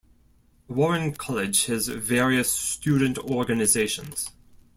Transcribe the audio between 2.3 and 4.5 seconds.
student organizations.